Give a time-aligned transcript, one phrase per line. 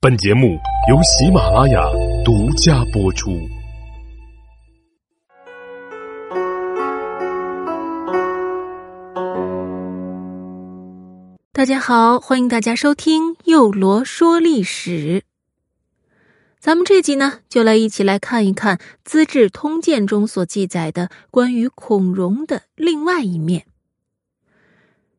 [0.00, 0.56] 本节目
[0.88, 1.82] 由喜马拉雅
[2.24, 3.36] 独家播出。
[11.52, 15.24] 大家好，欢迎大家收听幼罗说历史。
[16.60, 23.66] 咱们这集呢，就来一起来看一看《资治通鉴》中所记载的关于孔融的另外一面。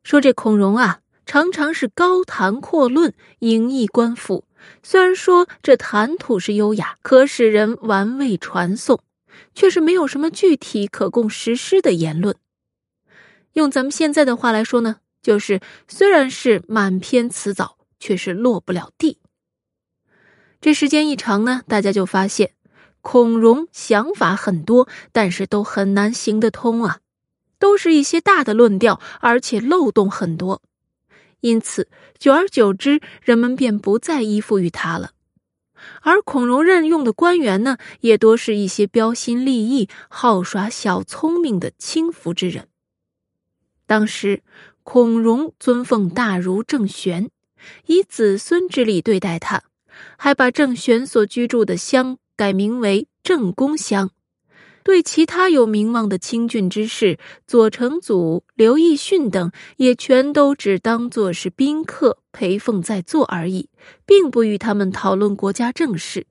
[0.02, 4.44] 说这孔融啊，常常是高谈阔论，淫逸官府。
[4.82, 9.00] 虽然说这谈吐是优雅，可使人玩味传颂，
[9.54, 12.36] 却是没有什么具体可供实施的言论。
[13.54, 19.18] 用咱们现在的话来说呢，就是虽然是满篇辞藻，却是落不了地。
[20.60, 22.52] 这时间一长呢，大家就发现
[23.00, 27.00] 孔融想法很多，但是都很难行得通啊，
[27.58, 30.62] 都是一些大的论调，而且漏洞很多。
[31.40, 35.12] 因此，久而久之，人们便不再依附于他了。
[36.02, 42.68] 而孔融任用的官员呢，也多是一些标新立异、好耍小聪明的轻浮之人。
[43.86, 44.42] 当时，
[44.82, 47.30] 孔融尊奉大儒郑玄，
[47.86, 49.62] 以子孙之礼对待他，
[50.18, 54.10] 还把郑玄所居住的乡改名为郑公乡。
[54.82, 63.68] 对其他有名望的清郡之士，左承祖、刘义训等，也全都只当作是宾客陪奉在座而已，
[64.06, 66.26] 并不与他们讨论国家政事。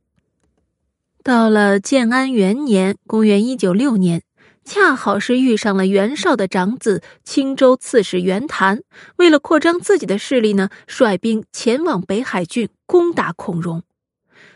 [1.23, 4.23] 到了建安元年（公元196年），
[4.65, 8.81] 恰好是遇上了袁绍的长子青州刺史袁谭，
[9.17, 13.83] 为了扩张自己的势力呢，率兵前往北海郡攻打孔融。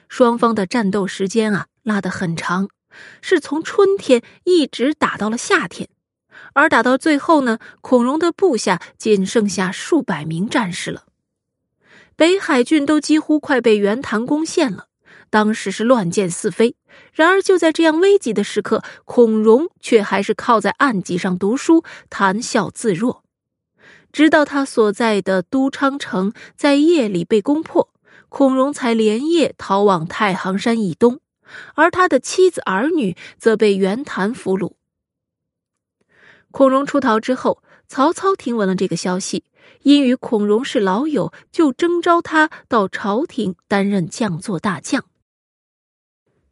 [0.07, 2.69] 双方的战斗时间啊，拉得很长。
[3.21, 5.89] 是从春天一直打到了夏天，
[6.53, 11.05] 而打到最后呢，孔融的部下仅剩下数百名战士了。
[12.15, 14.85] 北海郡都几乎快被袁谭攻陷了，
[15.29, 16.75] 当时是乱箭四飞。
[17.11, 23.23] 然而就在这样危急的时刻，孔融却还是靠在案几上读书，谈笑自若。
[24.11, 27.89] 直到他所在的都昌城在夜里被攻破，
[28.29, 31.19] 孔融才连夜逃往太行山以东。
[31.75, 34.73] 而他的妻子儿女则被袁谭俘虏。
[36.51, 39.43] 孔融出逃之后，曹操听闻了这个消息，
[39.81, 45.03] 因与孔融是老友，就征召他到朝廷担任将作大将。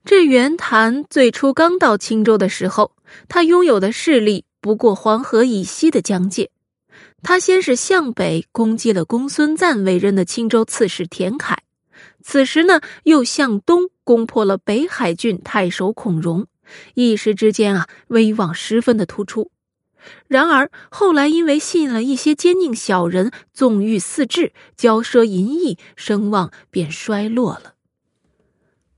[0.04, 2.96] 这袁谭最初刚到青州的时候，
[3.30, 6.50] 他拥有的势力不过黄河以西的疆界。
[7.22, 11.62] 他先是向北攻击了公孙瓒委任的青州刺史田楷。
[12.24, 16.48] 此时呢，又向东攻破了北海郡太守孔融，
[16.94, 19.52] 一时之间啊，威望十分的突出。
[20.28, 27.76] 然而后来因为信了一些奸佞小人，纵欲肆志，骄奢淫逸，声望便衰落了。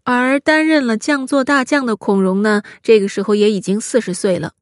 [0.06, 4.54] 而担任了将作大将的孔融呢，这个时候也已经四十岁了。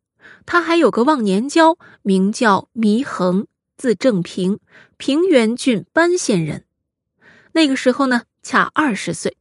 [0.45, 3.45] 他还有个忘年交，名叫祢衡，
[3.77, 4.59] 字正平，
[4.97, 6.65] 平原郡班县人。
[7.53, 8.23] 那个时候呢。
[8.43, 9.37] 恰二十岁，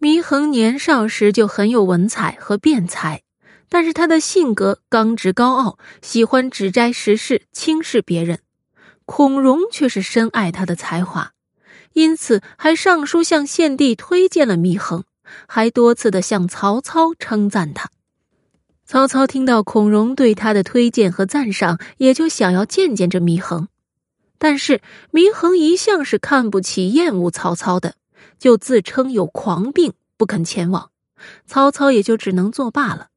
[0.00, 3.22] 祢衡年少时就很有文采和辩才，
[3.68, 8.40] 但是他的性格刚直高傲，喜欢指摘时事，轻视别人。
[9.04, 11.32] 孔融却是深爱他的才华，
[11.94, 15.04] 因此还上书向献帝推荐了祢衡，
[15.48, 17.90] 还多次的向曹操称赞他。
[18.84, 23.68] 曹操听到孔融对他的推荐和赞赏，也就想要见见这祢衡，
[24.38, 27.94] 但是祢衡一向是看不起、厌恶曹操的。
[28.42, 30.90] 就自称有狂病，不肯前往，
[31.46, 33.10] 曹操也就只能作罢了。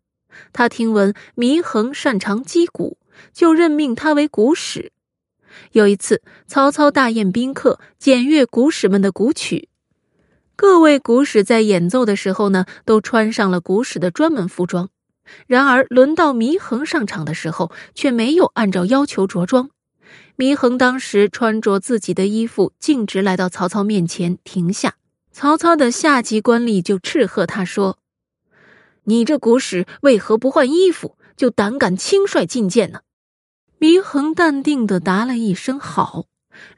[0.53, 2.99] 他听闻祢衡擅长击鼓，
[3.33, 4.91] 就任命他为鼓使。
[5.71, 9.69] 有一次，曹操大宴宾客，检阅鼓使们的鼓曲。
[10.55, 14.89] 各位鼓使在演奏的时候呢，都穿上了鼓使的专门服装。
[15.47, 19.71] 然而，轮到祢衡上场的时候，却没有按照要求着装。
[20.37, 24.97] 祢衡当时穿着自己的衣服，径直来到曹操面前，停下。
[25.37, 27.97] 曹操的下级官吏就斥喝他说
[29.03, 33.01] ：“你这古使为何不换衣服，就胆敢轻率进谏呢？”
[33.77, 36.27] 祢衡淡定的答了一声“好”，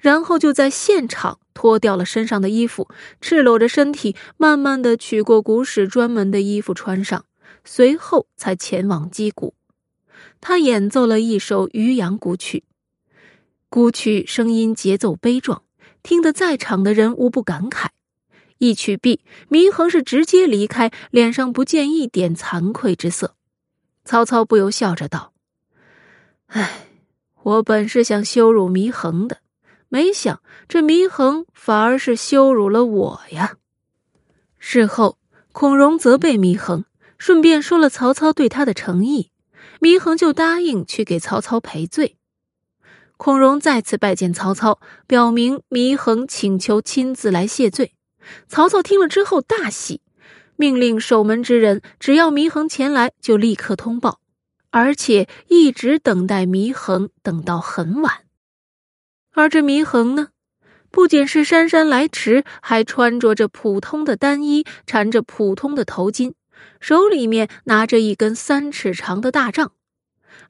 [0.02, 2.90] 然后就在现场脱掉了身上的衣服，
[3.22, 7.26] 赤裸着身体，慢慢的取过古使专门的衣服穿上，
[7.64, 9.54] 随后才前往击鼓。
[10.42, 12.64] 他演奏了一首渔阳鼓曲，
[13.70, 15.62] 鼓曲声音节奏悲壮，
[16.02, 17.90] 听得在场的人无不感慨。
[18.58, 23.36] 一曲毕，祢衡是直接离开，脸上不见一点惭愧之色。
[24.04, 25.34] 曹操不由笑着道
[26.48, 26.88] ：“唉，
[27.44, 29.40] 我本是想羞辱祢衡的，
[29.90, 33.58] 没想这祢衡反而是羞辱了我呀！
[34.58, 35.18] 事后，
[35.52, 36.86] 孔融责备祢衡，
[37.18, 39.32] 顺便说了曹操对他的诚意，
[39.82, 42.16] 祢衡就答应去给曹操赔罪。
[43.18, 47.94] 孔融再次拜见曹操，表明祢衡请求亲自来谢罪。
[48.48, 50.02] 曹操听了之后大喜，
[50.56, 54.20] 命令守门之人，只要祢衡前来，就立刻通报，
[54.72, 58.24] 而且一直等待祢衡，等到很晚。
[59.34, 60.30] 而这祢衡呢，
[60.90, 66.34] 不仅是姗姗来迟，还穿着着普通的单衣，缠着普通的头巾，
[66.80, 69.74] 手里面拿着一根三尺长的大杖。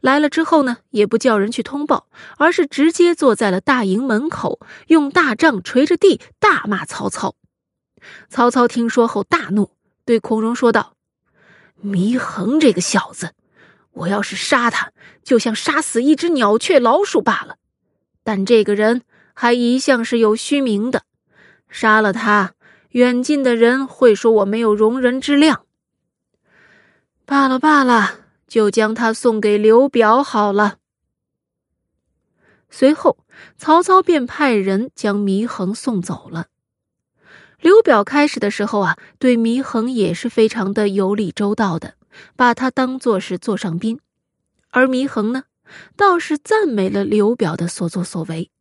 [0.02, 2.08] 来了之后呢，也不叫人去通报，
[2.38, 7.36] 而是直接坐在了大营门口，用大杖捶着地，大骂曹操。
[8.30, 9.72] 曹操听说后大怒，
[10.06, 10.96] 对孔融说道
[11.84, 13.34] ：“祢衡这个小子，
[13.92, 14.92] 我要是杀他，
[15.24, 17.58] 就像杀死一只鸟雀老鼠罢了。”
[18.24, 21.04] 但这个人还一向是有虚名的，
[21.70, 22.54] 杀了他，
[22.90, 25.66] 远近的人会说我没有容人之量。
[27.26, 30.78] 罢了罢了，就将他送给刘表好了。
[32.70, 33.18] 随后，
[33.58, 36.48] 曹操便派人将祢衡送走了。
[37.62, 41.96] 刘表开始的时候啊，对祢衡也是非常的有礼周到的，
[42.36, 44.00] 把他当做是座上宾，
[44.70, 45.44] 而祢衡呢？
[45.98, 48.52] 倒是赞美了刘表的所作所为，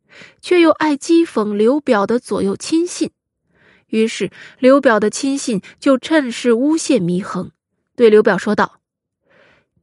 [0.41, 3.11] 却又爱讥讽刘表的左右亲信。
[3.87, 4.29] 于是
[4.59, 7.51] 刘表的亲信就趁势诬陷祢衡，
[7.95, 8.81] 对刘表说道：“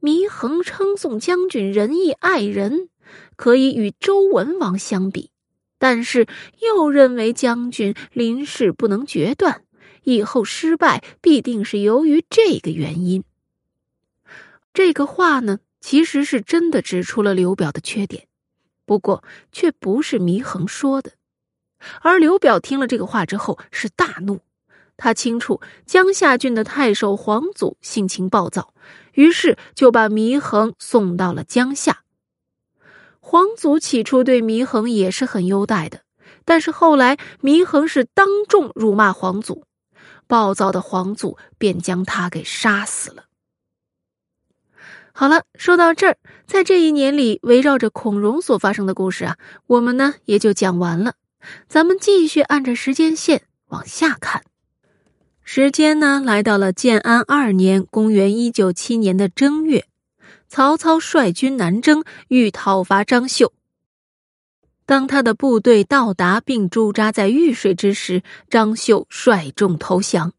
[0.01, 2.89] 祢衡称颂将军仁义爱人，
[3.35, 5.31] 可以与周文王相比，
[5.85, 6.25] 但是
[6.63, 9.61] 又认为将军临事不能决断，
[10.01, 13.23] 以后失败必定是由于这个原因。”
[14.73, 15.59] 这个话呢？
[15.79, 18.25] 其实是真的指出了刘表的缺点，
[18.87, 21.11] 不过却不是祢衡说的。
[22.01, 24.39] 而刘表听了这个话之后是大怒，
[24.97, 28.73] 他清楚江夏郡的太守黄祖性情暴躁，
[29.13, 32.04] 于是就把祢衡送到了江夏。
[33.27, 36.01] 皇祖起初对祢衡也是很优待的，
[36.45, 39.63] 但是后来祢衡是当众辱骂皇祖，
[40.27, 43.23] 暴躁的皇祖便将他给杀死了。
[45.11, 51.15] 好了，说到这儿，在这一年里，围绕着孔融所发生的故事啊，我们呢也就讲完了。
[51.67, 54.43] 咱们继续按着时间线往下看。
[55.43, 59.87] 时间呢来到了建安二年（公元一九七年）的正月，
[60.47, 63.53] 曹操率军南征，欲讨伐张绣。
[64.85, 70.33] 当他的部队到达并驻扎在玉水之时，张绣率众投降。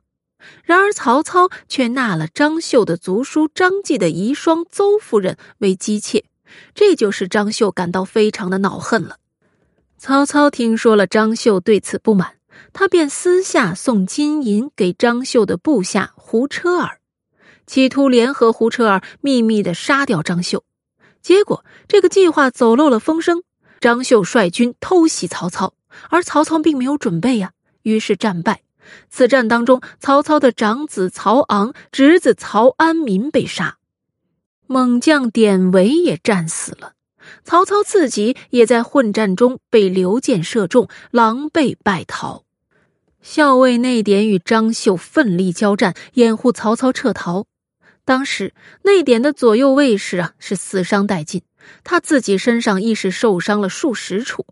[0.63, 6.25] 然而，曹操却纳了张绣的族叔张继的遗孀邹夫人为姬妾，
[6.73, 9.17] 这就使张绣感到非常的恼恨了。
[9.99, 12.35] 曹操听说了张绣对此不满，
[12.73, 17.01] 他便私下送金银给张绣的部下胡车儿，
[17.67, 20.65] 企图联合胡车儿秘密的杀掉张绣。
[21.21, 23.43] 结果，这个计划走漏了风声，
[23.81, 25.75] 张绣率军偷袭曹操，
[26.09, 27.53] 而曹操并没有准备呀，
[27.83, 28.63] 于是战败。
[29.11, 33.79] 此战当中，曹操的长子曹昂、侄子曹安民被杀，
[34.69, 36.93] 猛将典韦也战死了。
[37.43, 42.45] 曹操自己也在混战中被刘建射中，狼狈败逃。
[43.21, 47.47] 校尉内典与张绣奋力交战，掩护曹操撤逃。
[48.07, 51.43] 当时内典的左右卫士啊是死伤殆尽，
[51.85, 54.47] 他自己身上亦是受伤了数十处。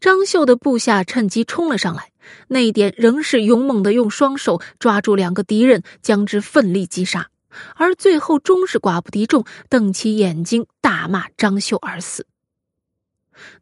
[0.00, 2.10] 张绣的部下趁机冲了上来。
[2.48, 7.28] 那点仍是勇猛的，用双手抓住两个敌人，将之奋力击杀，
[7.76, 12.26] 而最后终是寡不敌众，瞪起眼睛大骂张绣而死。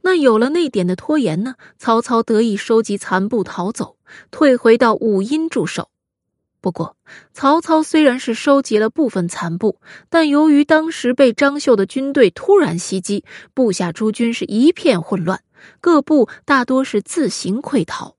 [0.03, 1.57] 那有了那点的拖延呢？
[1.77, 3.97] 曹操得以收集残部逃走，
[4.31, 5.91] 退回到武阴驻守。
[6.63, 6.97] 不过，
[7.35, 15.41] 曹操虽然是收集了部分残部，但由于当时被张绣的军队突然袭击，部下诸军是一片混乱，
[15.81, 18.15] 各部大多是自行溃逃。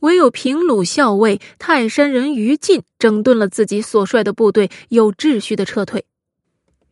[0.00, 6.06] 唯有平鲁校尉泰山人于禁整顿了自己所率的部队，有秩序的撤退。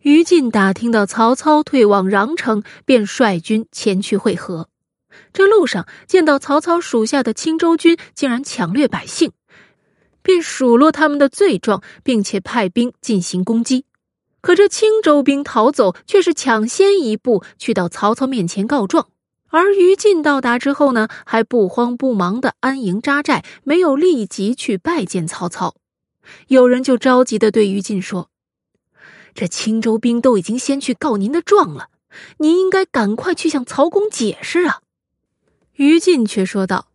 [0.00, 4.68] 于禁打听到曹操退往穰城，便率军前去会合。
[5.32, 9.32] 这路上见到曹操属下的青州军竟然抢掠百姓，
[10.26, 13.84] 便数落他们的罪状，并且派兵进行攻击。
[14.40, 19.06] 可这青州兵逃走，却是抢先一步去到曹操面前告状。
[19.50, 25.76] 而于禁到达之后呢，还不慌不忙的安营扎寨，没有立即去拜见曹操。
[26.48, 28.30] 有人就着急的对于禁说
[29.32, 31.90] ：“这青州兵都已经先去告您的状了，
[32.38, 34.80] 您应该赶快去向曹公解释啊。”
[35.74, 36.88] 于禁却说道：“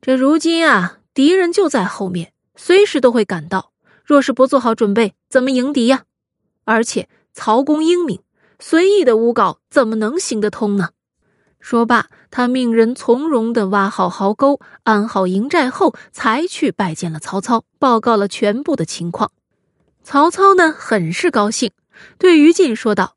[0.00, 3.72] 这如今啊，敌人就在后面，随时都会赶到。
[4.04, 6.04] 若是不做好准备，怎么迎敌呀？
[6.62, 8.20] 而且曹公英明，
[8.60, 10.90] 随意的诬告怎么能行得通呢？”
[11.58, 19.32] 说罢，他命人从容的挖好壕沟，安好营寨后，才去拜见了曹操，报告了全部的情况。
[20.04, 21.72] 曹操呢，很是高兴，
[22.16, 23.16] 对于禁说道：“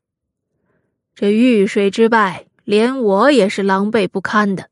[1.14, 4.70] 这遇水之败。”连我也是狼狈不堪的，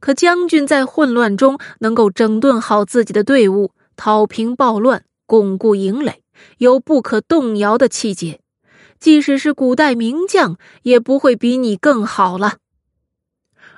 [0.00, 6.22] 可将军在混乱中能够整顿好自己的队伍，讨平暴乱，巩固营垒，
[6.58, 8.40] 有不可动摇的气节。
[8.98, 12.56] 即使是古代名将，也不会比你更好了。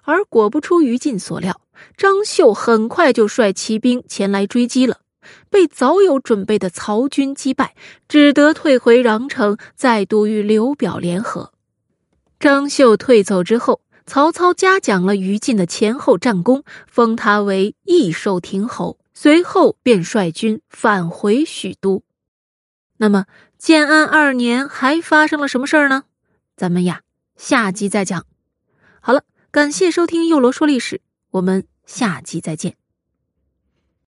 [0.04, 1.60] 而果不出于禁所料，
[1.96, 4.98] 张绣很快就率骑兵前来追击了，
[5.48, 7.76] 被早有准备的曹军击败，
[8.08, 11.52] 只得退回穰城，再度与刘表联合。
[12.40, 18.98] 张绣退走之后，曹操嘉奖了于禁的前后战功，封他为益寿亭侯。
[19.14, 22.02] 随后便率军返回许都。
[22.96, 23.26] 那么
[23.58, 26.04] 建安二年还发生了什么事儿呢？
[26.56, 27.02] 咱们呀，
[27.36, 28.26] 下集再讲。
[29.00, 30.96] 好了，感谢收听《幼罗说历史》，
[31.32, 32.81] 我们下集再见。